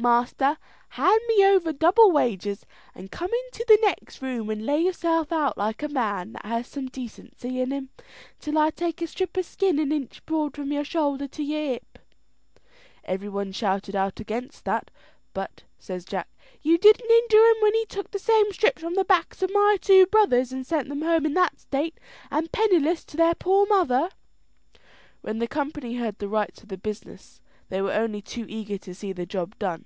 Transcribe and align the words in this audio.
Master, 0.00 0.56
hand 0.90 1.20
me 1.28 1.44
over 1.44 1.74
double 1.74 2.10
wages, 2.10 2.64
and 2.94 3.10
come 3.12 3.30
into 3.44 3.66
the 3.68 3.78
next 3.82 4.22
room, 4.22 4.48
and 4.48 4.64
lay 4.64 4.80
yourself 4.80 5.30
out 5.30 5.58
like 5.58 5.82
a 5.82 5.90
man 5.90 6.32
that 6.32 6.46
has 6.46 6.66
some 6.68 6.86
decency 6.88 7.60
in 7.60 7.70
him, 7.70 7.90
till 8.38 8.56
I 8.56 8.70
take 8.70 9.02
a 9.02 9.06
strip 9.06 9.36
of 9.36 9.44
skin 9.44 9.78
an 9.78 9.92
inch 9.92 10.24
broad 10.24 10.54
from 10.56 10.72
your 10.72 10.84
shoulder 10.84 11.28
to 11.28 11.42
your 11.42 11.60
hip." 11.72 11.98
Every 13.04 13.28
one 13.28 13.52
shouted 13.52 13.94
out 13.94 14.18
against 14.20 14.64
that; 14.64 14.90
but, 15.34 15.64
says 15.78 16.06
Jack, 16.06 16.30
"You 16.62 16.78
didn't 16.78 17.10
hinder 17.10 17.36
him 17.36 17.56
when 17.60 17.74
he 17.74 17.84
took 17.84 18.10
the 18.10 18.18
same 18.18 18.54
strips 18.54 18.80
from 18.80 18.94
the 18.94 19.04
backs 19.04 19.42
of 19.42 19.50
my 19.52 19.76
two 19.82 20.06
brothers, 20.06 20.50
and 20.50 20.66
sent 20.66 20.88
them 20.88 21.02
home 21.02 21.26
in 21.26 21.34
that 21.34 21.60
state, 21.60 22.00
and 22.30 22.50
penniless, 22.50 23.04
to 23.04 23.18
their 23.18 23.34
poor 23.34 23.66
mother." 23.66 24.08
When 25.20 25.40
the 25.40 25.46
company 25.46 25.96
heard 25.96 26.16
the 26.20 26.28
rights 26.28 26.62
of 26.62 26.70
the 26.70 26.78
business, 26.78 27.42
they 27.68 27.80
were 27.82 27.92
only 27.92 28.20
too 28.20 28.44
eager 28.48 28.76
to 28.78 28.92
see 28.94 29.12
the 29.12 29.24
job 29.26 29.56
done. 29.60 29.84